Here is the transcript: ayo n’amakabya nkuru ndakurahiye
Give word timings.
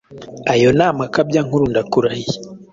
ayo 0.53 0.69
n’amakabya 0.77 1.41
nkuru 1.45 1.63
ndakurahiye 1.71 2.37